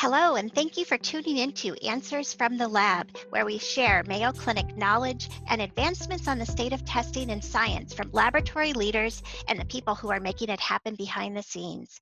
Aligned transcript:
Hello, 0.00 0.36
and 0.36 0.54
thank 0.54 0.76
you 0.76 0.84
for 0.84 0.96
tuning 0.96 1.38
in 1.38 1.50
to 1.54 1.74
Answers 1.84 2.32
from 2.32 2.56
the 2.56 2.68
Lab, 2.68 3.10
where 3.30 3.44
we 3.44 3.58
share 3.58 4.04
Mayo 4.06 4.30
Clinic 4.30 4.76
knowledge 4.76 5.28
and 5.48 5.60
advancements 5.60 6.28
on 6.28 6.38
the 6.38 6.46
state 6.46 6.72
of 6.72 6.84
testing 6.84 7.32
and 7.32 7.42
science 7.42 7.94
from 7.94 8.12
laboratory 8.12 8.72
leaders 8.74 9.20
and 9.48 9.58
the 9.58 9.64
people 9.64 9.96
who 9.96 10.08
are 10.10 10.20
making 10.20 10.50
it 10.50 10.60
happen 10.60 10.94
behind 10.94 11.36
the 11.36 11.42
scenes. 11.42 12.00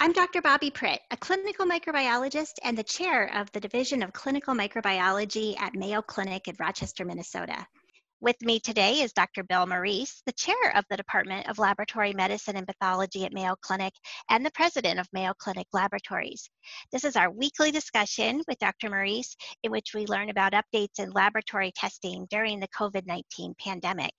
I'm 0.00 0.14
Dr. 0.14 0.40
Bobbi 0.40 0.72
Pritt, 0.72 1.00
a 1.10 1.16
clinical 1.18 1.66
microbiologist 1.66 2.54
and 2.64 2.76
the 2.76 2.82
chair 2.82 3.30
of 3.34 3.52
the 3.52 3.60
Division 3.60 4.02
of 4.02 4.14
Clinical 4.14 4.54
Microbiology 4.54 5.60
at 5.60 5.74
Mayo 5.74 6.00
Clinic 6.00 6.48
in 6.48 6.56
Rochester, 6.58 7.04
Minnesota. 7.04 7.66
With 8.22 8.40
me 8.40 8.58
today 8.58 9.02
is 9.02 9.12
Dr. 9.12 9.44
Bill 9.44 9.66
Morice, 9.66 10.22
the 10.24 10.32
chair 10.32 10.74
of 10.74 10.86
the 10.88 10.96
Department 10.96 11.50
of 11.50 11.58
Laboratory 11.58 12.14
Medicine 12.14 12.56
and 12.56 12.66
Pathology 12.66 13.26
at 13.26 13.32
Mayo 13.34 13.56
Clinic 13.60 13.92
and 14.30 14.44
the 14.44 14.50
president 14.52 14.98
of 14.98 15.06
Mayo 15.12 15.34
Clinic 15.38 15.66
Laboratories. 15.74 16.48
This 16.90 17.04
is 17.04 17.14
our 17.14 17.30
weekly 17.30 17.70
discussion 17.70 18.42
with 18.48 18.58
Dr. 18.58 18.88
Morice 18.88 19.36
in 19.62 19.70
which 19.70 19.92
we 19.94 20.06
learn 20.06 20.30
about 20.30 20.54
updates 20.54 20.98
in 20.98 21.10
laboratory 21.10 21.72
testing 21.76 22.26
during 22.30 22.58
the 22.58 22.68
COVID 22.68 23.06
19 23.06 23.54
pandemic. 23.62 24.12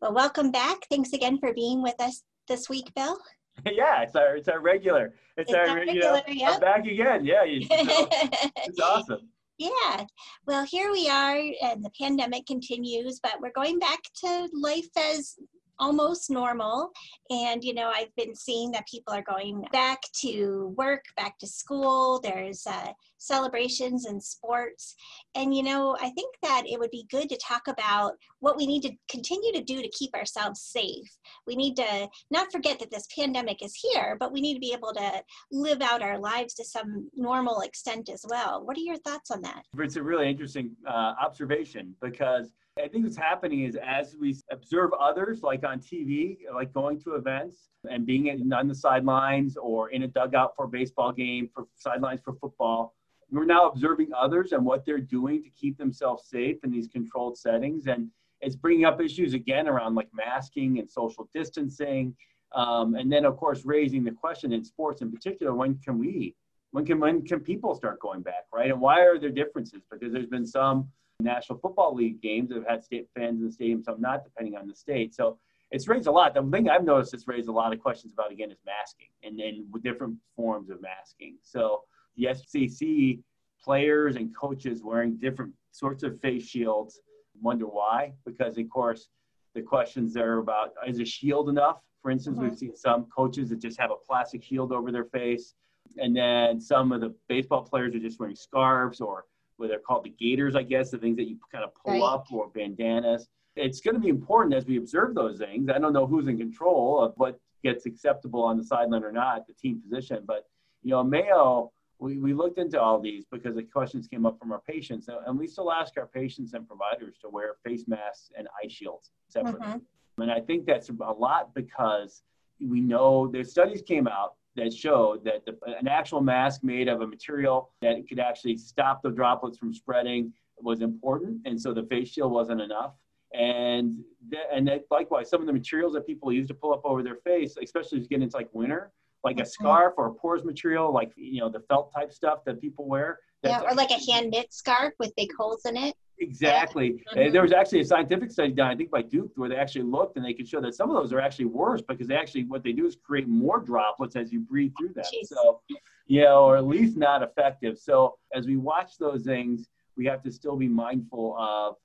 Well, 0.00 0.14
welcome 0.14 0.50
back. 0.50 0.78
Thanks 0.88 1.12
again 1.12 1.38
for 1.38 1.52
being 1.52 1.82
with 1.82 2.00
us 2.00 2.22
this 2.48 2.70
week, 2.70 2.94
Bill. 2.94 3.18
yeah, 3.66 4.00
it's 4.00 4.16
our 4.16 4.36
it's 4.36 4.48
our 4.48 4.60
regular. 4.60 5.12
It's, 5.36 5.50
it's 5.50 5.58
our, 5.58 5.68
our, 5.68 5.76
regular. 5.76 6.22
You 6.26 6.34
know, 6.36 6.50
yep. 6.50 6.60
back 6.62 6.86
again. 6.86 7.26
Yeah, 7.26 7.44
you 7.44 7.60
know, 7.60 7.66
it's 8.56 8.80
awesome. 8.80 9.28
Yeah. 9.58 10.04
Well, 10.46 10.64
here 10.64 10.90
we 10.90 11.08
are, 11.08 11.38
and 11.62 11.84
the 11.84 11.92
pandemic 12.00 12.46
continues, 12.46 13.20
but 13.22 13.40
we're 13.40 13.52
going 13.52 13.78
back 13.78 14.00
to 14.24 14.48
life 14.52 14.88
as 14.96 15.36
almost 15.78 16.30
normal. 16.30 16.90
And, 17.30 17.62
you 17.62 17.74
know, 17.74 17.90
I've 17.94 18.14
been 18.16 18.34
seeing 18.34 18.70
that 18.72 18.86
people 18.88 19.14
are 19.14 19.22
going 19.22 19.64
back 19.72 20.00
to 20.20 20.74
work, 20.76 21.04
back 21.16 21.38
to 21.38 21.46
school. 21.46 22.20
There's 22.20 22.66
uh, 22.66 22.92
celebrations 23.18 24.06
and 24.06 24.22
sports. 24.22 24.94
And, 25.34 25.54
you 25.54 25.62
know, 25.62 25.96
I 26.00 26.10
think 26.10 26.34
that 26.42 26.64
it 26.66 26.78
would 26.78 26.90
be 26.90 27.06
good 27.10 27.28
to 27.30 27.38
talk 27.38 27.62
about 27.68 28.14
what 28.40 28.56
we 28.56 28.66
need 28.66 28.82
to 28.82 28.92
continue 29.10 29.52
to 29.52 29.62
do 29.62 29.82
to 29.82 29.88
keep 29.88 30.14
ourselves 30.14 30.60
safe. 30.60 31.08
We 31.46 31.56
need 31.56 31.76
to 31.76 32.08
not 32.30 32.52
forget 32.52 32.78
that 32.80 32.90
this 32.90 33.06
pandemic 33.16 33.62
is 33.62 33.74
here, 33.74 34.16
but 34.18 34.32
we 34.32 34.40
need 34.40 34.54
to 34.54 34.60
be 34.60 34.72
able 34.72 34.92
to 34.94 35.22
live 35.50 35.80
out 35.80 36.02
our 36.02 36.18
lives 36.18 36.54
to 36.54 36.64
some 36.64 37.08
normal 37.14 37.60
extent 37.62 38.08
as 38.08 38.24
well. 38.28 38.64
What 38.64 38.76
are 38.76 38.80
your 38.80 38.98
thoughts 38.98 39.30
on 39.30 39.40
that? 39.42 39.62
It's 39.78 39.96
a 39.96 40.02
really 40.02 40.28
interesting 40.28 40.72
uh, 40.86 41.14
observation 41.20 41.94
because 42.00 42.52
I 42.82 42.88
think 42.88 43.04
what's 43.04 43.16
happening 43.16 43.62
is 43.62 43.76
as 43.76 44.16
we 44.18 44.36
observe 44.50 44.90
others, 44.94 45.44
like 45.44 45.64
on 45.64 45.78
TV, 45.78 46.38
like 46.52 46.72
going 46.72 47.00
to 47.02 47.14
events 47.14 47.68
and 47.88 48.04
being 48.04 48.52
on 48.52 48.66
the 48.66 48.74
sidelines 48.74 49.56
or 49.56 49.90
in 49.90 50.02
a 50.02 50.08
dugout 50.08 50.56
for 50.56 50.64
a 50.64 50.68
baseball 50.68 51.12
game, 51.12 51.48
for 51.54 51.68
sidelines 51.76 52.20
for 52.24 52.34
football, 52.34 52.96
we're 53.30 53.44
now 53.44 53.68
observing 53.68 54.10
others 54.16 54.50
and 54.50 54.64
what 54.64 54.84
they're 54.84 54.98
doing 54.98 55.42
to 55.44 55.50
keep 55.50 55.78
themselves 55.78 56.28
safe 56.28 56.56
in 56.64 56.72
these 56.72 56.88
controlled 56.88 57.38
settings. 57.38 57.86
And 57.86 58.10
it's 58.40 58.56
bringing 58.56 58.84
up 58.84 59.00
issues 59.00 59.34
again 59.34 59.68
around 59.68 59.94
like 59.94 60.08
masking 60.12 60.80
and 60.80 60.90
social 60.90 61.28
distancing. 61.32 62.16
Um, 62.56 62.96
and 62.96 63.10
then, 63.10 63.24
of 63.24 63.36
course, 63.36 63.64
raising 63.64 64.02
the 64.02 64.10
question 64.10 64.52
in 64.52 64.64
sports 64.64 65.00
in 65.00 65.12
particular 65.12 65.54
when 65.54 65.78
can 65.78 65.96
we, 65.96 66.34
when 66.72 66.84
can, 66.84 66.98
when 66.98 67.24
can 67.24 67.38
people 67.38 67.76
start 67.76 68.00
going 68.00 68.22
back, 68.22 68.46
right? 68.52 68.72
And 68.72 68.80
why 68.80 69.00
are 69.02 69.18
there 69.18 69.30
differences? 69.30 69.82
Because 69.88 70.12
there's 70.12 70.26
been 70.26 70.46
some 70.46 70.88
National 71.20 71.58
Football 71.58 71.94
League 71.94 72.20
games 72.20 72.48
that 72.48 72.56
have 72.56 72.66
had 72.66 72.84
state 72.84 73.08
fans 73.14 73.40
in 73.40 73.46
the 73.46 73.52
stadium, 73.52 73.82
some 73.82 74.00
not, 74.00 74.24
depending 74.24 74.56
on 74.56 74.66
the 74.66 74.74
state. 74.74 75.14
So 75.14 75.38
it's 75.70 75.88
raised 75.88 76.06
a 76.06 76.10
lot. 76.10 76.34
The 76.34 76.42
thing 76.42 76.68
I've 76.68 76.84
noticed 76.84 77.14
it's 77.14 77.28
raised 77.28 77.48
a 77.48 77.52
lot 77.52 77.72
of 77.72 77.80
questions 77.80 78.12
about 78.12 78.32
again 78.32 78.50
is 78.50 78.58
masking 78.66 79.08
and 79.22 79.38
then 79.38 79.66
with 79.70 79.82
different 79.82 80.16
forms 80.36 80.70
of 80.70 80.80
masking. 80.80 81.36
So 81.42 81.82
the 82.16 82.34
SEC 82.34 83.18
players 83.62 84.16
and 84.16 84.36
coaches 84.36 84.82
wearing 84.82 85.16
different 85.16 85.52
sorts 85.72 86.02
of 86.02 86.20
face 86.20 86.46
shields. 86.46 87.00
Wonder 87.40 87.66
why? 87.66 88.12
Because 88.24 88.58
of 88.58 88.68
course 88.68 89.08
the 89.54 89.62
questions 89.62 90.12
there 90.12 90.38
about 90.38 90.72
is 90.86 91.00
a 91.00 91.04
shield 91.04 91.48
enough? 91.48 91.78
For 92.02 92.10
instance, 92.10 92.36
mm-hmm. 92.36 92.50
we've 92.50 92.58
seen 92.58 92.76
some 92.76 93.06
coaches 93.06 93.48
that 93.48 93.60
just 93.60 93.80
have 93.80 93.90
a 93.90 93.96
plastic 94.06 94.42
shield 94.42 94.72
over 94.72 94.92
their 94.92 95.06
face, 95.06 95.54
and 95.96 96.14
then 96.14 96.60
some 96.60 96.92
of 96.92 97.00
the 97.00 97.14
baseball 97.28 97.62
players 97.62 97.94
are 97.94 97.98
just 97.98 98.20
wearing 98.20 98.36
scarves 98.36 99.00
or 99.00 99.24
what 99.56 99.68
they're 99.68 99.78
called 99.78 100.04
the 100.04 100.10
gaiters, 100.10 100.56
I 100.56 100.62
guess, 100.62 100.90
the 100.90 100.98
things 100.98 101.16
that 101.16 101.28
you 101.28 101.38
kind 101.52 101.64
of 101.64 101.70
pull 101.74 101.94
right. 101.94 102.02
up 102.02 102.26
or 102.32 102.48
bandanas. 102.48 103.28
It's 103.56 103.80
going 103.80 103.94
to 103.94 104.00
be 104.00 104.08
important 104.08 104.54
as 104.54 104.66
we 104.66 104.78
observe 104.78 105.14
those 105.14 105.38
things. 105.38 105.68
I 105.68 105.78
don't 105.78 105.92
know 105.92 106.06
who's 106.06 106.26
in 106.26 106.38
control 106.38 107.00
of 107.00 107.12
what 107.16 107.38
gets 107.62 107.86
acceptable 107.86 108.42
on 108.42 108.56
the 108.58 108.64
sideline 108.64 109.04
or 109.04 109.12
not, 109.12 109.46
the 109.46 109.54
team 109.54 109.80
position. 109.80 110.24
But, 110.26 110.46
you 110.82 110.90
know, 110.90 111.04
Mayo, 111.04 111.70
we, 112.00 112.18
we 112.18 112.34
looked 112.34 112.58
into 112.58 112.80
all 112.80 113.00
these 113.00 113.24
because 113.30 113.54
the 113.54 113.62
questions 113.62 114.08
came 114.08 114.26
up 114.26 114.38
from 114.40 114.50
our 114.50 114.60
patients. 114.68 115.08
And 115.26 115.38
we 115.38 115.46
still 115.46 115.72
ask 115.72 115.94
our 115.96 116.06
patients 116.06 116.52
and 116.54 116.66
providers 116.66 117.16
to 117.22 117.28
wear 117.28 117.54
face 117.64 117.84
masks 117.86 118.30
and 118.36 118.48
eye 118.48 118.68
shields 118.68 119.10
separately. 119.28 119.66
Mm-hmm. 119.66 120.22
And 120.22 120.30
I 120.30 120.40
think 120.40 120.66
that's 120.66 120.88
a 120.88 121.12
lot 121.12 121.54
because 121.54 122.22
we 122.60 122.80
know 122.80 123.28
the 123.28 123.44
studies 123.44 123.82
came 123.82 124.08
out 124.08 124.34
that 124.56 124.72
showed 124.72 125.24
that 125.24 125.44
the, 125.44 125.56
an 125.78 125.88
actual 125.88 126.20
mask 126.20 126.62
made 126.62 126.88
of 126.88 127.00
a 127.00 127.06
material 127.06 127.70
that 127.82 128.08
could 128.08 128.20
actually 128.20 128.56
stop 128.56 129.02
the 129.02 129.10
droplets 129.10 129.58
from 129.58 129.74
spreading 129.74 130.32
was 130.60 130.80
important. 130.80 131.40
And 131.44 131.60
so 131.60 131.72
the 131.72 131.82
face 131.84 132.08
shield 132.08 132.32
wasn't 132.32 132.60
enough. 132.60 132.92
And 133.32 134.04
th- 134.30 134.44
and 134.52 134.68
that, 134.68 134.84
likewise, 134.90 135.28
some 135.28 135.40
of 135.40 135.46
the 135.46 135.52
materials 135.52 135.92
that 135.94 136.06
people 136.06 136.32
use 136.32 136.46
to 136.48 136.54
pull 136.54 136.72
up 136.72 136.82
over 136.84 137.02
their 137.02 137.16
face, 137.16 137.56
especially 137.60 137.98
as 137.98 138.04
you 138.04 138.08
get 138.08 138.22
into 138.22 138.36
like 138.36 138.48
winter, 138.52 138.92
like 139.24 139.38
a 139.38 139.42
mm-hmm. 139.42 139.48
scarf 139.48 139.94
or 139.96 140.06
a 140.06 140.14
pores 140.14 140.44
material, 140.44 140.92
like 140.92 141.12
you 141.16 141.40
know 141.40 141.48
the 141.48 141.60
felt 141.68 141.92
type 141.92 142.12
stuff 142.12 142.44
that 142.46 142.60
people 142.60 142.86
wear. 142.86 143.18
Yeah, 143.42 143.62
or 143.62 143.74
like 143.74 143.90
a 143.90 144.12
hand 144.12 144.30
knit 144.30 144.52
scarf 144.54 144.94
with 145.00 145.12
big 145.16 145.30
holes 145.36 145.62
in 145.66 145.76
it. 145.76 145.96
Exactly. 146.20 147.02
Mm-hmm. 147.14 147.32
There 147.32 147.42
was 147.42 147.52
actually 147.52 147.80
a 147.80 147.84
scientific 147.84 148.30
study 148.30 148.52
done, 148.52 148.70
I 148.70 148.76
think 148.76 148.90
by 148.90 149.02
Duke, 149.02 149.32
where 149.36 149.48
they 149.48 149.56
actually 149.56 149.84
looked 149.84 150.16
and 150.16 150.24
they 150.24 150.32
could 150.32 150.48
show 150.48 150.60
that 150.60 150.74
some 150.74 150.90
of 150.90 150.96
those 150.96 151.12
are 151.12 151.20
actually 151.20 151.46
worse 151.46 151.82
because 151.82 152.06
they 152.06 152.16
actually 152.16 152.44
what 152.44 152.62
they 152.62 152.72
do 152.72 152.86
is 152.86 152.96
create 152.96 153.28
more 153.28 153.60
droplets 153.60 154.16
as 154.16 154.32
you 154.32 154.40
breathe 154.40 154.72
through 154.78 154.94
them. 154.94 155.04
Jeez. 155.04 155.28
So, 155.28 155.60
you 156.06 156.22
know, 156.22 156.44
or 156.44 156.56
at 156.56 156.66
least 156.66 156.96
not 156.96 157.22
effective. 157.22 157.78
So 157.78 158.18
as 158.32 158.46
we 158.46 158.56
watch 158.56 158.98
those 158.98 159.24
things, 159.24 159.68
we 159.96 160.06
have 160.06 160.22
to 160.22 160.30
still 160.30 160.56
be 160.56 160.68
mindful 160.68 161.36
of 161.38 161.76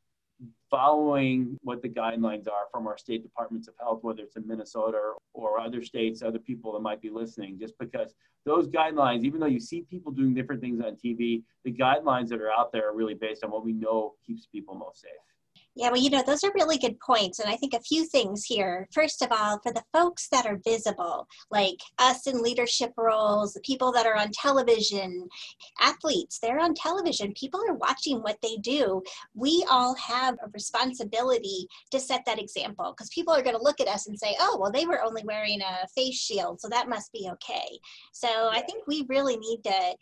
following 0.70 1.58
what 1.64 1.82
the 1.82 1.90
guidelines 1.90 2.48
are 2.48 2.68
from 2.72 2.88
our 2.88 2.98
state 2.98 3.24
departments 3.24 3.68
of 3.68 3.74
health, 3.80 4.00
whether 4.04 4.24
it's 4.24 4.36
in 4.36 4.48
Minnesota 4.48 5.14
or 5.34 5.60
other 5.60 5.84
states, 5.84 6.22
other 6.22 6.40
people 6.40 6.72
that 6.74 6.80
might 6.80 7.02
be 7.02 7.10
listening, 7.10 7.58
just 7.60 7.74
because 7.80 8.14
those 8.46 8.68
guidelines, 8.68 9.24
even 9.24 9.40
though 9.40 9.48
you 9.48 9.60
see 9.60 9.82
people 9.82 10.12
doing 10.12 10.34
different 10.34 10.62
things 10.62 10.80
on 10.82 10.96
TV, 10.96 11.44
the 11.66 11.74
guidelines 11.74 12.30
that 12.30 12.42
are 12.42 12.52
out 12.52 12.72
there 12.72 12.90
are 12.90 12.96
really 12.96 13.16
based 13.16 13.44
on 13.44 13.52
what 13.52 13.66
we 13.66 13.74
know 13.74 14.14
keeps 14.26 14.46
people 14.46 14.76
most 14.76 15.02
safe. 15.02 15.12
Yeah, 15.76 15.92
well, 15.92 16.02
you 16.02 16.10
know, 16.10 16.24
those 16.26 16.44
are 16.44 16.52
really 16.56 16.78
good 16.78 17.00
points. 17.00 17.40
And 17.40 17.50
I 17.50 17.56
think 17.56 17.74
a 17.74 17.80
few 17.80 18.06
things 18.06 18.44
here. 18.44 18.88
First 18.92 19.22
of 19.22 19.32
all, 19.32 19.60
for 19.64 19.72
the 19.72 19.84
folks 19.94 20.28
that 20.30 20.46
are 20.46 20.60
visible, 20.66 21.28
like 21.52 21.78
us 22.00 22.28
in 22.28 22.42
leadership 22.42 22.92
roles, 22.98 23.54
the 23.54 23.62
people 23.62 23.92
that 23.94 24.06
are 24.06 24.18
on 24.18 24.32
television, 24.32 25.28
athletes, 25.80 26.40
they're 26.40 26.60
on 26.60 26.74
television. 26.74 27.34
People 27.34 27.62
are 27.68 27.76
watching 27.76 28.22
what 28.22 28.38
they 28.42 28.58
do. 28.58 29.02
We 29.36 29.66
all 29.70 29.96
have 29.96 30.36
a 30.44 30.50
responsibility 30.54 31.68
to 31.92 32.00
set 32.00 32.24
that 32.26 32.40
example 32.40 32.94
because 32.96 33.10
people 33.10 33.34
are 33.34 33.44
going 33.44 33.56
to 33.56 33.64
look 33.64 33.80
at 33.80 33.88
us 33.88 34.08
and 34.08 34.20
say, 34.20 34.36
oh, 34.40 34.58
well, 34.60 34.72
they 34.72 34.86
were 34.86 35.04
only 35.04 35.24
wearing 35.24 35.62
a 35.62 35.88
face 35.96 36.20
shield, 36.20 36.60
so 36.60 36.68
that 36.70 36.90
must 36.90 37.14
be 37.14 37.30
okay. 37.32 37.80
So 38.12 38.50
I 38.52 38.62
think 38.62 38.86
we 38.88 39.06
really 39.08 39.38
need 39.38 39.64
to 39.64 39.96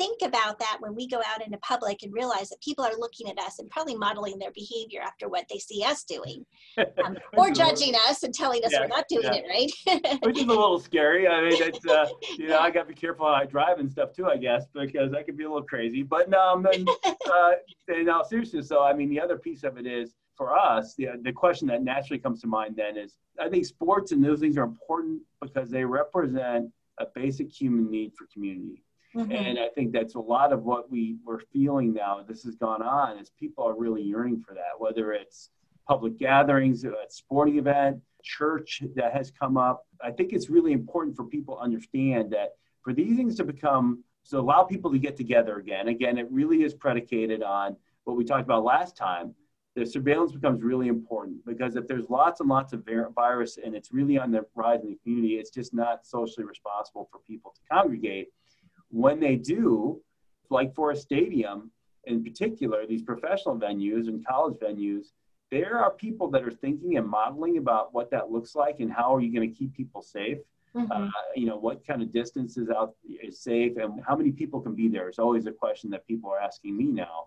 think 0.00 0.22
about 0.22 0.58
that 0.58 0.78
when 0.80 0.94
we 0.94 1.06
go 1.06 1.20
out 1.26 1.44
into 1.44 1.58
public 1.58 2.02
and 2.02 2.10
realize 2.14 2.48
that 2.48 2.58
people 2.62 2.82
are 2.82 2.96
looking 2.98 3.28
at 3.28 3.38
us 3.38 3.58
and 3.58 3.68
probably 3.68 3.94
modeling 3.94 4.38
their 4.38 4.50
behavior 4.52 5.02
after 5.04 5.28
what 5.28 5.44
they 5.50 5.58
see 5.58 5.84
us 5.84 6.04
doing 6.04 6.44
um, 7.04 7.18
or 7.36 7.50
judging 7.50 7.94
us 8.08 8.22
and 8.22 8.32
telling 8.32 8.64
us 8.64 8.72
yeah, 8.72 8.80
we're 8.80 8.86
not 8.86 9.04
doing 9.10 9.24
yeah. 9.24 9.34
it 9.34 9.44
right 9.86 10.18
which 10.22 10.38
is 10.38 10.44
a 10.44 10.46
little 10.46 10.80
scary 10.80 11.28
i 11.28 11.42
mean 11.42 11.52
it's 11.62 11.86
uh, 11.86 12.08
you 12.38 12.48
know 12.48 12.58
i 12.60 12.70
got 12.70 12.84
to 12.84 12.88
be 12.88 12.94
careful 12.94 13.26
how 13.26 13.34
i 13.34 13.44
drive 13.44 13.78
and 13.78 13.92
stuff 13.92 14.10
too 14.14 14.26
i 14.26 14.38
guess 14.38 14.64
because 14.72 15.12
i 15.12 15.22
can 15.22 15.36
be 15.36 15.44
a 15.44 15.48
little 15.48 15.62
crazy 15.62 16.02
but 16.02 16.30
no 16.30 16.40
um, 16.40 16.66
and, 16.72 16.88
uh, 17.30 17.50
in 17.88 18.08
all 18.08 18.24
seriousness 18.24 18.66
so 18.66 18.82
i 18.82 18.94
mean 18.94 19.10
the 19.10 19.20
other 19.20 19.36
piece 19.36 19.64
of 19.64 19.76
it 19.76 19.86
is 19.86 20.14
for 20.36 20.56
us, 20.56 20.94
the, 20.94 21.08
the 21.20 21.32
question 21.32 21.68
that 21.68 21.82
naturally 21.82 22.18
comes 22.18 22.40
to 22.40 22.46
mind 22.46 22.74
then 22.74 22.96
is 22.96 23.18
I 23.38 23.50
think 23.50 23.66
sports 23.66 24.12
and 24.12 24.24
those 24.24 24.40
things 24.40 24.56
are 24.56 24.62
important 24.62 25.20
because 25.42 25.68
they 25.68 25.84
represent 25.84 26.70
a 26.98 27.04
basic 27.14 27.52
human 27.52 27.90
need 27.90 28.14
for 28.16 28.26
community. 28.32 28.82
Mm-hmm. 29.14 29.32
And 29.32 29.58
I 29.58 29.68
think 29.74 29.92
that's 29.92 30.14
a 30.14 30.20
lot 30.20 30.52
of 30.52 30.62
what 30.62 30.90
we 30.90 31.16
we're 31.24 31.40
feeling 31.52 31.92
now. 31.92 32.24
This 32.26 32.44
has 32.44 32.54
gone 32.54 32.82
on 32.82 33.18
is 33.18 33.30
people 33.30 33.64
are 33.64 33.76
really 33.76 34.02
yearning 34.02 34.40
for 34.40 34.54
that, 34.54 34.78
whether 34.78 35.12
it's 35.12 35.50
public 35.88 36.18
gatherings, 36.18 36.84
a 36.84 36.94
sporting 37.08 37.58
event, 37.58 38.00
church 38.22 38.82
that 38.94 39.12
has 39.12 39.30
come 39.30 39.56
up. 39.56 39.86
I 40.00 40.12
think 40.12 40.32
it's 40.32 40.48
really 40.48 40.72
important 40.72 41.16
for 41.16 41.24
people 41.24 41.56
to 41.56 41.62
understand 41.62 42.30
that 42.32 42.50
for 42.82 42.92
these 42.92 43.16
things 43.16 43.36
to 43.36 43.44
become 43.44 44.04
to 44.28 44.38
allow 44.38 44.62
people 44.62 44.92
to 44.92 44.98
get 44.98 45.16
together 45.16 45.58
again. 45.58 45.88
Again, 45.88 46.18
it 46.18 46.30
really 46.30 46.62
is 46.62 46.74
predicated 46.74 47.42
on 47.42 47.76
what 48.04 48.16
we 48.16 48.24
talked 48.24 48.44
about 48.44 48.64
last 48.64 48.96
time. 48.96 49.34
The 49.74 49.86
surveillance 49.86 50.32
becomes 50.32 50.62
really 50.62 50.88
important 50.88 51.44
because 51.46 51.76
if 51.76 51.88
there's 51.88 52.08
lots 52.10 52.40
and 52.40 52.48
lots 52.48 52.72
of 52.72 52.86
virus 53.14 53.58
and 53.64 53.74
it's 53.74 53.92
really 53.92 54.18
on 54.18 54.30
the 54.30 54.44
rise 54.54 54.82
in 54.82 54.90
the 54.90 54.98
community, 55.02 55.34
it's 55.34 55.50
just 55.50 55.72
not 55.72 56.06
socially 56.06 56.44
responsible 56.44 57.08
for 57.10 57.20
people 57.26 57.52
to 57.52 57.60
congregate 57.72 58.28
when 58.90 59.20
they 59.20 59.36
do, 59.36 60.00
like 60.50 60.74
for 60.74 60.90
a 60.90 60.96
stadium 60.96 61.70
in 62.04 62.24
particular, 62.24 62.86
these 62.86 63.02
professional 63.02 63.56
venues 63.56 64.08
and 64.08 64.26
college 64.26 64.58
venues, 64.58 65.06
there 65.50 65.78
are 65.78 65.90
people 65.90 66.30
that 66.30 66.44
are 66.44 66.50
thinking 66.50 66.96
and 66.96 67.06
modeling 67.06 67.58
about 67.58 67.92
what 67.92 68.10
that 68.10 68.30
looks 68.30 68.54
like 68.54 68.80
and 68.80 68.92
how 68.92 69.14
are 69.14 69.20
you 69.20 69.32
going 69.32 69.48
to 69.48 69.54
keep 69.56 69.74
people 69.74 70.02
safe. 70.02 70.38
Mm-hmm. 70.74 70.92
Uh, 70.92 71.08
you 71.34 71.46
know, 71.46 71.56
what 71.56 71.84
kind 71.84 72.00
of 72.00 72.12
distance 72.12 72.56
is 72.56 72.68
out 72.70 72.94
is 73.22 73.40
safe 73.40 73.76
and 73.76 74.00
how 74.06 74.14
many 74.14 74.30
people 74.30 74.60
can 74.60 74.74
be 74.74 74.86
there 74.88 75.08
is 75.08 75.18
always 75.18 75.46
a 75.46 75.52
question 75.52 75.90
that 75.90 76.06
people 76.06 76.30
are 76.30 76.38
asking 76.38 76.76
me 76.76 76.84
now. 76.84 77.26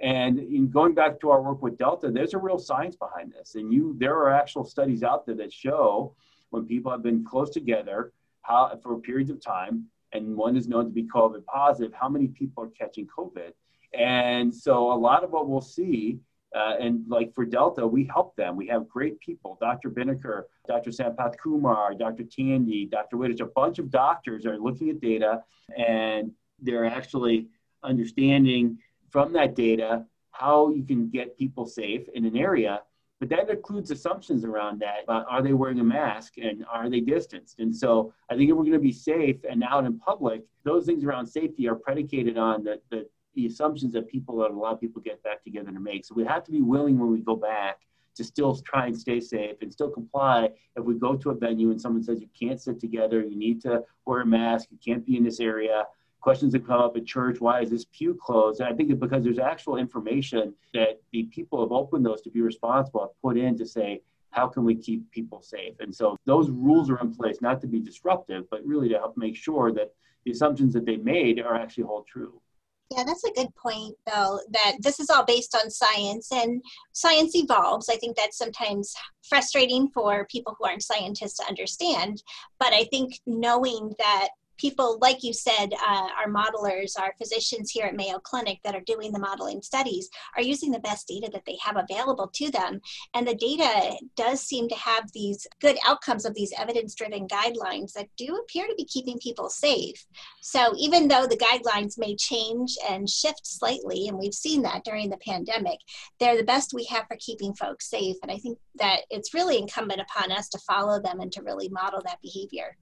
And 0.00 0.38
in 0.38 0.70
going 0.70 0.94
back 0.94 1.18
to 1.20 1.30
our 1.30 1.42
work 1.42 1.62
with 1.62 1.78
Delta, 1.78 2.10
there's 2.10 2.34
a 2.34 2.38
real 2.38 2.58
science 2.58 2.96
behind 2.96 3.32
this. 3.32 3.54
And 3.54 3.72
you, 3.72 3.96
there 3.98 4.14
are 4.14 4.30
actual 4.30 4.64
studies 4.64 5.02
out 5.02 5.26
there 5.26 5.34
that 5.36 5.52
show 5.52 6.14
when 6.50 6.66
people 6.66 6.92
have 6.92 7.02
been 7.02 7.24
close 7.24 7.50
together 7.50 8.12
how, 8.42 8.78
for 8.82 9.00
periods 9.00 9.30
of 9.30 9.40
time, 9.40 9.86
and 10.12 10.36
one 10.36 10.56
is 10.56 10.68
known 10.68 10.84
to 10.84 10.90
be 10.90 11.04
COVID 11.04 11.44
positive, 11.46 11.92
how 11.92 12.08
many 12.08 12.28
people 12.28 12.64
are 12.64 12.68
catching 12.68 13.06
COVID. 13.06 13.52
And 13.92 14.54
so 14.54 14.92
a 14.92 14.94
lot 14.94 15.24
of 15.24 15.30
what 15.30 15.48
we'll 15.48 15.60
see 15.60 16.18
uh, 16.54 16.74
and 16.80 17.04
like 17.08 17.34
for 17.34 17.44
Delta, 17.44 17.86
we 17.86 18.04
help 18.04 18.34
them. 18.36 18.56
We 18.56 18.66
have 18.68 18.88
great 18.88 19.20
people, 19.20 19.58
Dr. 19.60 19.90
Binnicker, 19.90 20.44
Dr. 20.66 20.90
Sampathkumar, 20.90 21.98
Dr. 21.98 22.24
Tande, 22.24 22.90
Dr. 22.90 23.16
Wittich, 23.16 23.40
a 23.40 23.46
bunch 23.46 23.78
of 23.78 23.90
doctors 23.90 24.46
are 24.46 24.58
looking 24.58 24.88
at 24.88 25.00
data 25.00 25.42
and 25.76 26.32
they're 26.60 26.86
actually 26.86 27.48
understanding 27.82 28.78
from 29.10 29.32
that 29.34 29.54
data 29.54 30.06
how 30.30 30.70
you 30.70 30.84
can 30.84 31.08
get 31.08 31.36
people 31.36 31.66
safe 31.66 32.08
in 32.14 32.24
an 32.24 32.36
area. 32.36 32.80
But 33.18 33.30
that 33.30 33.48
includes 33.48 33.90
assumptions 33.90 34.44
around 34.44 34.80
that. 34.80 35.04
Are 35.08 35.42
they 35.42 35.54
wearing 35.54 35.80
a 35.80 35.84
mask 35.84 36.34
and 36.36 36.66
are 36.70 36.90
they 36.90 37.00
distanced? 37.00 37.60
And 37.60 37.74
so 37.74 38.12
I 38.30 38.36
think 38.36 38.50
if 38.50 38.56
we're 38.56 38.64
going 38.64 38.72
to 38.72 38.78
be 38.78 38.92
safe 38.92 39.36
and 39.48 39.64
out 39.64 39.86
in 39.86 39.98
public, 39.98 40.42
those 40.64 40.84
things 40.84 41.02
around 41.02 41.26
safety 41.26 41.66
are 41.68 41.76
predicated 41.76 42.36
on 42.36 42.64
the, 42.64 42.80
the 42.90 43.06
the 43.36 43.46
assumptions 43.46 43.92
that 43.92 44.08
people 44.08 44.38
that 44.38 44.50
a 44.50 44.54
lot 44.54 44.72
of 44.72 44.80
people 44.80 45.00
get 45.02 45.22
back 45.22 45.44
together 45.44 45.70
to 45.70 45.78
make. 45.78 46.04
So 46.04 46.14
we 46.14 46.24
have 46.24 46.42
to 46.44 46.50
be 46.50 46.62
willing 46.62 46.98
when 46.98 47.12
we 47.12 47.20
go 47.20 47.36
back 47.36 47.80
to 48.16 48.24
still 48.24 48.56
try 48.56 48.86
and 48.86 48.98
stay 48.98 49.20
safe 49.20 49.56
and 49.60 49.70
still 49.70 49.90
comply. 49.90 50.48
If 50.74 50.84
we 50.84 50.94
go 50.94 51.14
to 51.16 51.30
a 51.30 51.34
venue 51.34 51.70
and 51.70 51.80
someone 51.80 52.02
says 52.02 52.20
you 52.20 52.28
can't 52.38 52.60
sit 52.60 52.80
together, 52.80 53.22
you 53.22 53.36
need 53.36 53.60
to 53.62 53.84
wear 54.06 54.22
a 54.22 54.26
mask, 54.26 54.68
you 54.70 54.78
can't 54.82 55.04
be 55.04 55.18
in 55.18 55.24
this 55.24 55.38
area. 55.38 55.84
Questions 56.26 56.54
that 56.54 56.66
come 56.66 56.80
up 56.80 56.96
at 56.96 57.06
church, 57.06 57.40
why 57.40 57.60
is 57.60 57.70
this 57.70 57.84
pew 57.92 58.18
closed? 58.20 58.58
And 58.58 58.68
I 58.68 58.72
think 58.72 58.90
it's 58.90 58.98
because 58.98 59.22
there's 59.22 59.38
actual 59.38 59.76
information 59.76 60.52
that 60.74 61.00
the 61.12 61.22
people 61.24 61.60
have 61.60 61.70
opened 61.70 62.04
those 62.04 62.20
to 62.22 62.30
be 62.30 62.40
responsible 62.40 63.02
have 63.02 63.22
put 63.22 63.36
in 63.36 63.56
to 63.56 63.64
say, 63.64 64.02
how 64.30 64.48
can 64.48 64.64
we 64.64 64.74
keep 64.74 65.08
people 65.12 65.40
safe? 65.40 65.74
And 65.78 65.94
so 65.94 66.16
those 66.24 66.50
rules 66.50 66.90
are 66.90 66.98
in 66.98 67.14
place 67.14 67.40
not 67.40 67.60
to 67.60 67.68
be 67.68 67.78
disruptive, 67.78 68.50
but 68.50 68.66
really 68.66 68.88
to 68.88 68.98
help 68.98 69.16
make 69.16 69.36
sure 69.36 69.70
that 69.74 69.94
the 70.24 70.32
assumptions 70.32 70.74
that 70.74 70.84
they 70.84 70.96
made 70.96 71.38
are 71.38 71.54
actually 71.54 71.84
hold 71.84 72.08
true. 72.08 72.42
Yeah, 72.90 73.04
that's 73.04 73.22
a 73.22 73.32
good 73.32 73.54
point, 73.54 73.94
though, 74.12 74.40
that 74.50 74.78
this 74.80 74.98
is 74.98 75.10
all 75.10 75.24
based 75.24 75.54
on 75.54 75.70
science 75.70 76.32
and 76.32 76.60
science 76.90 77.36
evolves. 77.36 77.88
I 77.88 77.98
think 77.98 78.16
that's 78.16 78.36
sometimes 78.36 78.92
frustrating 79.28 79.90
for 79.94 80.26
people 80.28 80.56
who 80.58 80.66
aren't 80.66 80.82
scientists 80.82 81.36
to 81.36 81.46
understand. 81.46 82.24
But 82.58 82.72
I 82.72 82.82
think 82.90 83.20
knowing 83.26 83.92
that 84.00 84.30
people, 84.56 84.98
like 85.00 85.22
you 85.22 85.32
said, 85.32 85.72
uh, 85.74 86.08
our 86.18 86.28
modelers, 86.28 86.98
our 86.98 87.14
physicians 87.18 87.70
here 87.70 87.86
at 87.86 87.96
Mayo 87.96 88.18
Clinic 88.18 88.58
that 88.64 88.74
are 88.74 88.82
doing 88.86 89.12
the 89.12 89.18
modeling 89.18 89.62
studies 89.62 90.08
are 90.36 90.42
using 90.42 90.70
the 90.70 90.78
best 90.80 91.08
data 91.08 91.30
that 91.32 91.44
they 91.46 91.56
have 91.62 91.76
available 91.76 92.28
to 92.34 92.50
them. 92.50 92.80
And 93.14 93.26
the 93.26 93.34
data 93.34 93.96
does 94.16 94.40
seem 94.40 94.68
to 94.68 94.74
have 94.76 95.10
these 95.12 95.46
good 95.60 95.76
outcomes 95.86 96.24
of 96.24 96.34
these 96.34 96.52
evidence 96.58 96.94
driven 96.94 97.28
guidelines 97.28 97.92
that 97.92 98.08
do 98.16 98.36
appear 98.36 98.66
to 98.66 98.74
be 98.76 98.84
keeping 98.84 99.18
people 99.18 99.48
safe. 99.48 100.06
So 100.40 100.74
even 100.76 101.08
though 101.08 101.26
the 101.26 101.36
guidelines 101.36 101.98
may 101.98 102.16
change 102.16 102.76
and 102.88 103.08
shift 103.08 103.46
slightly, 103.46 104.08
and 104.08 104.18
we've 104.18 104.34
seen 104.34 104.62
that 104.62 104.84
during 104.84 105.10
the 105.10 105.18
pandemic, 105.18 105.78
they're 106.18 106.36
the 106.36 106.44
best 106.44 106.74
we 106.74 106.84
have 106.84 107.06
for 107.06 107.16
keeping 107.18 107.54
folks 107.54 107.88
safe. 107.90 108.16
And 108.22 108.30
I 108.30 108.38
think 108.38 108.58
that 108.76 109.00
it's 109.10 109.34
really 109.34 109.58
incumbent 109.58 110.00
upon 110.00 110.32
us 110.32 110.48
to 110.50 110.58
follow 110.58 111.00
them 111.00 111.20
and 111.20 111.32
to 111.32 111.42
really 111.42 111.68
model 111.68 112.02
that 112.04 112.20
behavior. 112.22 112.76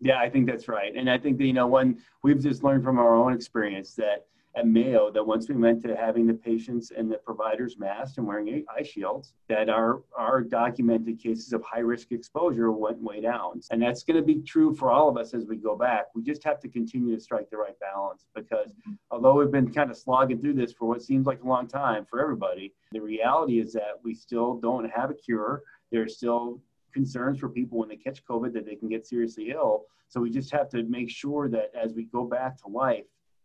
Yeah, 0.00 0.18
I 0.18 0.30
think 0.30 0.46
that's 0.46 0.68
right. 0.68 0.94
And 0.94 1.10
I 1.10 1.18
think 1.18 1.38
that, 1.38 1.46
you 1.46 1.52
know, 1.52 1.66
when 1.66 2.00
we've 2.22 2.40
just 2.40 2.62
learned 2.62 2.84
from 2.84 2.98
our 2.98 3.16
own 3.16 3.32
experience 3.32 3.94
that 3.94 4.26
at 4.56 4.66
Mayo, 4.66 5.10
that 5.12 5.24
once 5.24 5.48
we 5.48 5.54
went 5.54 5.82
to 5.82 5.94
having 5.96 6.26
the 6.26 6.34
patients 6.34 6.90
and 6.90 7.10
the 7.10 7.18
providers 7.18 7.76
masked 7.78 8.18
and 8.18 8.26
wearing 8.26 8.64
eye 8.76 8.82
shields, 8.82 9.34
that 9.48 9.68
our, 9.68 10.02
our 10.16 10.40
documented 10.40 11.20
cases 11.20 11.52
of 11.52 11.62
high 11.62 11.78
risk 11.80 12.10
exposure 12.10 12.72
went 12.72 13.00
way 13.00 13.20
down. 13.20 13.60
And 13.70 13.80
that's 13.80 14.02
going 14.02 14.16
to 14.16 14.22
be 14.22 14.40
true 14.40 14.74
for 14.74 14.90
all 14.90 15.08
of 15.08 15.16
us 15.16 15.32
as 15.34 15.46
we 15.46 15.56
go 15.56 15.76
back. 15.76 16.06
We 16.14 16.22
just 16.22 16.42
have 16.44 16.60
to 16.60 16.68
continue 16.68 17.14
to 17.14 17.20
strike 17.20 17.50
the 17.50 17.56
right 17.56 17.78
balance 17.78 18.26
because 18.34 18.74
although 19.10 19.34
we've 19.34 19.52
been 19.52 19.72
kind 19.72 19.90
of 19.90 19.96
slogging 19.96 20.40
through 20.40 20.54
this 20.54 20.72
for 20.72 20.86
what 20.88 21.02
seems 21.02 21.26
like 21.26 21.42
a 21.42 21.48
long 21.48 21.68
time 21.68 22.04
for 22.04 22.20
everybody, 22.20 22.72
the 22.90 23.00
reality 23.00 23.60
is 23.60 23.72
that 23.74 24.00
we 24.02 24.14
still 24.14 24.54
don't 24.54 24.90
have 24.90 25.10
a 25.10 25.14
cure. 25.14 25.62
There's 25.92 26.16
still 26.16 26.60
concerns 26.92 27.38
for 27.38 27.48
people 27.48 27.78
when 27.78 27.88
they 27.88 27.96
catch 27.96 28.24
COVID 28.24 28.52
that 28.54 28.66
they 28.66 28.74
can 28.74 28.88
get 28.88 29.06
seriously 29.06 29.50
ill. 29.50 29.84
So 30.08 30.20
we 30.20 30.30
just 30.30 30.50
have 30.52 30.68
to 30.70 30.82
make 30.84 31.10
sure 31.10 31.48
that 31.48 31.70
as 31.80 31.92
we 31.92 32.04
go 32.04 32.24
back 32.24 32.60
to 32.62 32.68
life 32.68 33.04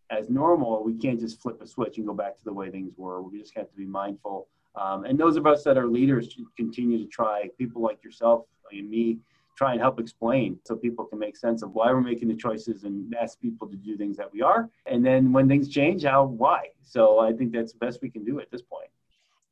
as 0.09 0.29
normal, 0.29 0.83
we 0.83 0.93
can't 0.93 1.19
just 1.19 1.41
flip 1.41 1.61
a 1.61 1.67
switch 1.67 1.97
and 1.97 2.07
go 2.07 2.13
back 2.13 2.37
to 2.37 2.43
the 2.43 2.53
way 2.53 2.69
things 2.69 2.93
were. 2.97 3.21
We 3.21 3.39
just 3.39 3.55
have 3.55 3.69
to 3.69 3.75
be 3.75 3.85
mindful. 3.85 4.47
Um, 4.75 5.05
and 5.05 5.19
those 5.19 5.35
of 5.35 5.45
us 5.45 5.63
that 5.63 5.77
are 5.77 5.87
leaders 5.87 6.31
should 6.31 6.45
continue 6.55 6.97
to 6.97 7.05
try, 7.05 7.49
people 7.57 7.81
like 7.81 8.03
yourself 8.03 8.45
and 8.71 8.89
me, 8.89 9.19
try 9.55 9.73
and 9.73 9.81
help 9.81 9.99
explain 9.99 10.57
so 10.65 10.75
people 10.75 11.05
can 11.05 11.19
make 11.19 11.37
sense 11.37 11.61
of 11.61 11.73
why 11.73 11.91
we're 11.91 12.01
making 12.01 12.27
the 12.27 12.35
choices 12.35 12.85
and 12.85 13.13
ask 13.21 13.39
people 13.39 13.67
to 13.67 13.75
do 13.75 13.95
things 13.95 14.17
that 14.17 14.31
we 14.31 14.41
are. 14.41 14.69
And 14.87 15.05
then 15.05 15.31
when 15.31 15.47
things 15.47 15.69
change, 15.69 16.03
how, 16.03 16.25
why. 16.25 16.69
So 16.81 17.19
I 17.19 17.33
think 17.33 17.51
that's 17.51 17.73
the 17.73 17.79
best 17.79 17.99
we 18.01 18.09
can 18.09 18.23
do 18.23 18.39
at 18.39 18.49
this 18.49 18.61
point. 18.61 18.89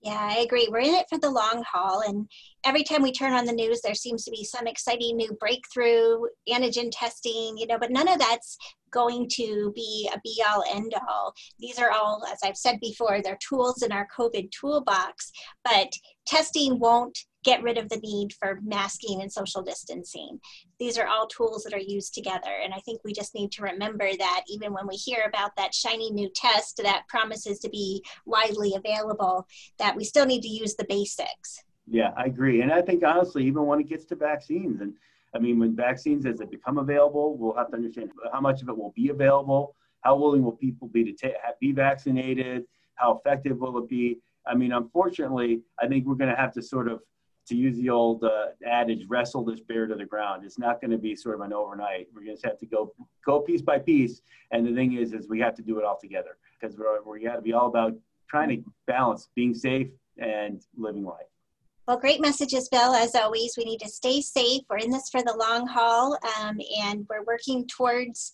Yeah, 0.02 0.18
I 0.20 0.40
agree. 0.40 0.68
We're 0.72 0.80
in 0.80 0.96
it 0.96 1.06
for 1.10 1.20
the 1.20 1.30
long 1.30 1.64
haul. 1.72 2.02
And 2.02 2.28
every 2.66 2.84
time 2.84 3.04
we 3.04 3.12
turn 3.12 3.34
on 3.34 3.46
the 3.46 3.54
news, 3.54 3.82
there 3.82 3.94
seems 3.94 4.26
to 4.26 4.32
be 4.32 4.44
some 4.44 4.66
exciting 4.66 5.16
new 5.16 5.32
breakthrough, 5.40 6.22
antigen 6.50 6.90
testing, 6.92 7.56
you 7.56 7.68
know, 7.68 7.78
but 7.78 7.92
none 7.92 8.08
of 8.08 8.18
that's 8.18 8.58
going 8.92 9.30
to 9.34 9.72
be 9.76 10.10
a 10.14 10.20
be 10.24 10.44
all 10.48 10.64
end 10.74 10.96
all. 11.08 11.34
These 11.60 11.78
are 11.78 11.92
all, 11.92 12.24
as 12.32 12.40
I've 12.44 12.58
said 12.58 12.80
before, 12.82 13.22
they're 13.22 13.38
tools 13.48 13.84
in 13.84 13.92
our 13.92 14.08
COVID 14.18 14.50
toolbox, 14.52 15.32
but 15.64 15.94
testing 16.26 16.80
won't 16.80 17.18
get 17.44 17.64
rid 17.64 17.78
of 17.78 17.90
the 17.90 17.98
need 17.98 18.34
for 18.34 18.60
masking 18.64 19.22
and 19.22 19.32
social 19.32 19.62
distancing. 19.62 20.40
These 20.80 20.98
are 20.98 21.08
all 21.08 21.28
tools 21.28 21.64
that 21.64 21.74
are 21.74 21.80
used 21.80 22.14
together. 22.14 22.52
And 22.64 22.74
I 22.74 22.80
think 22.80 23.02
we 23.04 23.14
just 23.14 23.34
need 23.34 23.52
to 23.54 23.64
remember 23.64 24.10
that 24.18 24.44
even 24.48 24.74
when 24.74 24.88
we 24.88 24.96
hear 24.96 25.26
about 25.28 25.56
that 25.58 25.74
shiny 25.74 26.12
new 26.12 26.30
test 26.36 26.80
that 26.84 27.08
promises 27.08 27.60
to 27.60 27.70
be 27.70 28.04
widely 28.26 28.74
available, 28.76 29.48
that 29.80 29.96
we 29.96 30.04
still 30.04 30.26
need 30.26 30.42
to 30.42 30.48
use 30.48 30.76
the 30.76 30.86
basics. 30.88 31.64
Yeah, 31.88 32.12
I 32.16 32.26
agree. 32.26 32.62
And 32.62 32.72
I 32.72 32.82
think 32.82 33.04
honestly, 33.04 33.46
even 33.46 33.66
when 33.66 33.80
it 33.80 33.90
gets 33.90 34.06
to 34.06 34.16
vaccines, 34.16 34.82
and 34.82 34.94
I 35.36 35.40
mean, 35.40 35.60
when 35.60 35.76
vaccines, 35.76 36.26
as 36.26 36.40
they 36.40 36.46
become 36.46 36.78
available, 36.78 37.38
we'll 37.38 37.56
have 37.56 37.70
to 37.72 37.78
understand 37.78 38.12
how 38.32 38.42
much 38.42 38.62
of 38.62 38.70
it 38.70 38.78
will 38.78 38.94
be 38.96 39.10
available, 39.10 39.76
how 40.02 40.16
willing 40.16 40.44
will 40.44 40.54
people 40.54 40.88
be 40.88 41.04
to 41.04 41.14
ta- 41.14 41.38
be 41.60 41.72
vaccinated, 41.72 42.64
how 42.96 43.18
effective 43.18 43.58
will 43.58 43.78
it 43.78 43.90
be. 43.90 44.20
I 44.46 44.56
mean, 44.56 44.72
unfortunately, 44.72 45.62
I 45.80 45.88
think 45.88 46.06
we're 46.06 46.16
going 46.16 46.30
to 46.30 46.36
have 46.36 46.54
to 46.54 46.62
sort 46.62 46.88
of 46.88 47.02
to 47.48 47.56
use 47.56 47.76
the 47.78 47.90
old 47.90 48.24
uh, 48.24 48.48
adage, 48.66 49.06
wrestle 49.08 49.44
this 49.44 49.60
bear 49.60 49.88
to 49.88 49.96
the 49.96 50.06
ground. 50.06 50.44
It's 50.46 50.60
not 50.60 50.80
going 50.80 50.92
to 50.92 50.98
be 50.98 51.16
sort 51.16 51.36
of 51.36 51.42
an 51.42 51.54
overnight. 51.54 52.08
We're 52.14 52.24
going 52.24 52.38
to 52.38 52.48
have 52.48 52.60
to 52.60 52.66
go 52.66 52.94
go 53.26 53.40
piece 53.42 53.62
by 53.62 53.80
piece. 53.80 54.22
And 54.52 54.66
the 54.66 54.74
thing 54.74 54.98
is, 54.98 55.14
is 55.14 55.28
we 55.28 55.40
have 55.40 55.56
to 55.56 55.62
do 55.62 55.80
it 55.80 55.86
all 55.86 55.98
together 56.00 56.38
because 56.60 56.78
we're 56.78 57.02
we 57.04 57.24
got 57.24 57.36
to 57.36 57.42
be 57.42 57.54
all 57.54 57.68
about 57.68 57.94
trying 58.30 58.50
to 58.50 58.64
balance 58.88 59.30
being 59.36 59.54
safe 59.54 59.90
and 60.18 60.62
living 60.78 61.04
life. 61.04 61.26
Well, 61.88 61.98
great 61.98 62.22
messages, 62.22 62.70
Bill. 62.70 62.94
As 62.94 63.16
always, 63.16 63.56
we 63.58 63.66
need 63.66 63.80
to 63.80 63.90
stay 63.90 64.22
safe. 64.22 64.62
We're 64.70 64.78
in 64.78 64.92
this 64.92 65.10
for 65.10 65.22
the 65.24 65.36
long 65.36 65.68
haul, 65.68 66.18
um, 66.40 66.60
and 66.80 67.06
we're 67.10 67.26
working 67.26 67.68
towards 67.68 68.32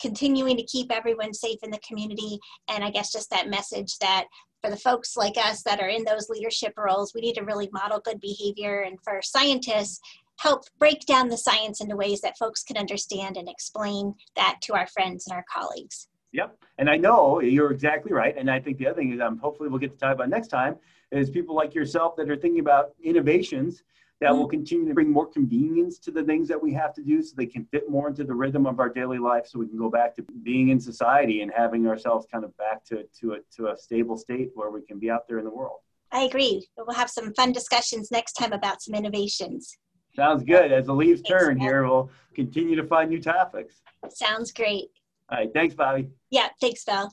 continuing 0.00 0.56
to 0.56 0.64
keep 0.64 0.92
everyone 0.92 1.32
safe 1.32 1.58
in 1.62 1.70
the 1.70 1.80
community. 1.86 2.38
And 2.68 2.84
I 2.84 2.90
guess 2.90 3.12
just 3.12 3.30
that 3.30 3.48
message 3.48 3.98
that 3.98 4.26
for 4.62 4.70
the 4.70 4.76
folks 4.76 5.16
like 5.16 5.36
us 5.36 5.62
that 5.62 5.80
are 5.80 5.88
in 5.88 6.04
those 6.04 6.28
leadership 6.28 6.74
roles, 6.76 7.14
we 7.14 7.20
need 7.20 7.34
to 7.34 7.44
really 7.44 7.68
model 7.72 8.00
good 8.00 8.20
behavior. 8.20 8.82
And 8.82 8.98
for 9.02 9.20
scientists, 9.22 10.00
help 10.38 10.64
break 10.78 11.04
down 11.06 11.28
the 11.28 11.36
science 11.36 11.80
into 11.80 11.96
ways 11.96 12.20
that 12.20 12.38
folks 12.38 12.62
can 12.62 12.76
understand 12.76 13.36
and 13.36 13.48
explain 13.48 14.14
that 14.36 14.58
to 14.62 14.74
our 14.74 14.86
friends 14.86 15.26
and 15.26 15.36
our 15.36 15.44
colleagues. 15.52 16.08
Yep. 16.32 16.56
And 16.78 16.88
I 16.88 16.96
know 16.96 17.40
you're 17.40 17.72
exactly 17.72 18.12
right. 18.12 18.36
And 18.36 18.50
I 18.50 18.58
think 18.58 18.78
the 18.78 18.86
other 18.86 18.96
thing 18.96 19.12
is, 19.12 19.20
um, 19.20 19.38
hopefully, 19.38 19.68
we'll 19.68 19.78
get 19.78 19.92
to 19.92 19.98
talk 19.98 20.14
about 20.14 20.30
next 20.30 20.48
time 20.48 20.76
is 21.10 21.28
people 21.28 21.54
like 21.54 21.74
yourself 21.74 22.16
that 22.16 22.30
are 22.30 22.36
thinking 22.36 22.60
about 22.60 22.92
innovations 23.02 23.82
that 24.22 24.30
mm-hmm. 24.30 24.38
will 24.38 24.48
continue 24.48 24.86
to 24.86 24.94
bring 24.94 25.10
more 25.10 25.26
convenience 25.26 25.98
to 25.98 26.12
the 26.12 26.22
things 26.22 26.46
that 26.46 26.62
we 26.62 26.72
have 26.72 26.94
to 26.94 27.02
do 27.02 27.20
so 27.20 27.34
they 27.36 27.44
can 27.44 27.64
fit 27.66 27.90
more 27.90 28.08
into 28.08 28.22
the 28.22 28.32
rhythm 28.32 28.66
of 28.66 28.78
our 28.78 28.88
daily 28.88 29.18
life 29.18 29.48
so 29.48 29.58
we 29.58 29.66
can 29.66 29.76
go 29.76 29.90
back 29.90 30.14
to 30.14 30.22
being 30.44 30.68
in 30.68 30.78
society 30.78 31.42
and 31.42 31.50
having 31.54 31.88
ourselves 31.88 32.24
kind 32.30 32.44
of 32.44 32.56
back 32.56 32.84
to, 32.84 33.02
to, 33.20 33.32
a, 33.32 33.38
to 33.56 33.72
a 33.72 33.76
stable 33.76 34.16
state 34.16 34.50
where 34.54 34.70
we 34.70 34.80
can 34.80 35.00
be 35.00 35.10
out 35.10 35.26
there 35.26 35.38
in 35.38 35.44
the 35.44 35.50
world. 35.50 35.80
I 36.12 36.22
agree. 36.22 36.68
We'll 36.76 36.94
have 36.94 37.10
some 37.10 37.34
fun 37.34 37.50
discussions 37.50 38.12
next 38.12 38.34
time 38.34 38.52
about 38.52 38.80
some 38.80 38.94
innovations. 38.94 39.76
Sounds 40.14 40.44
good. 40.44 40.70
As 40.70 40.86
the 40.86 40.94
leaves 40.94 41.22
turn 41.22 41.58
here, 41.58 41.84
we'll 41.84 42.08
continue 42.32 42.76
to 42.76 42.84
find 42.84 43.10
new 43.10 43.20
topics. 43.20 43.82
Sounds 44.08 44.52
great. 44.52 44.90
All 45.30 45.38
right. 45.38 45.52
Thanks, 45.52 45.74
Bobbi. 45.74 46.10
Yeah. 46.30 46.48
Thanks, 46.60 46.84
Val. 46.84 47.12